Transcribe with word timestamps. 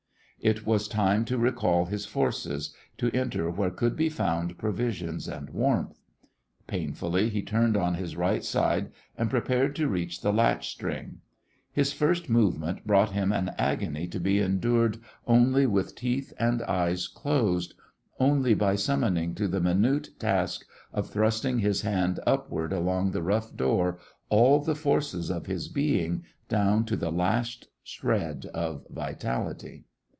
It 0.43 0.65
was 0.65 0.87
time 0.87 1.23
to 1.25 1.37
recall 1.37 1.85
his 1.85 2.07
forces, 2.07 2.73
to 2.97 3.11
enter 3.11 3.51
where 3.51 3.69
could 3.69 3.95
be 3.95 4.09
found 4.09 4.57
provisions 4.57 5.27
and 5.27 5.51
warmth. 5.51 5.99
Painfully 6.65 7.29
he 7.29 7.43
turned 7.43 7.77
on 7.77 7.93
his 7.93 8.15
right 8.17 8.43
side 8.43 8.91
and 9.15 9.29
prepared 9.29 9.75
to 9.75 9.87
reach 9.87 10.21
the 10.21 10.33
latch 10.33 10.69
string. 10.71 11.21
His 11.71 11.93
first 11.93 12.27
movement 12.27 12.87
brought 12.87 13.11
him 13.11 13.31
an 13.31 13.51
agony 13.59 14.07
to 14.07 14.19
be 14.19 14.39
endured 14.39 14.97
only 15.27 15.67
with 15.67 15.93
teeth 15.93 16.33
and 16.39 16.63
eyes 16.63 17.07
closed, 17.07 17.75
only 18.19 18.55
by 18.55 18.73
summoning 18.73 19.35
to 19.35 19.47
the 19.47 19.61
minute 19.61 20.09
task 20.17 20.65
of 20.91 21.07
thrusting 21.07 21.59
his 21.59 21.81
hand 21.81 22.19
upward 22.25 22.73
along 22.73 23.11
the 23.11 23.21
rough 23.21 23.55
door 23.55 23.99
all 24.29 24.59
the 24.59 24.73
forces 24.75 25.29
of 25.29 25.45
his 25.45 25.67
being 25.67 26.23
down 26.49 26.83
to 26.85 26.95
the 26.97 27.11
last 27.11 27.67
shred 27.83 28.47
of 28.55 28.87
vitality. 28.89 29.85